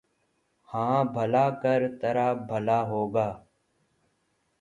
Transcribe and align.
ہاں 0.69 0.99
بھلا 1.13 1.45
کر 1.61 1.81
ترا 2.01 2.27
بھلا 2.47 2.79
ہوگا 2.91 3.27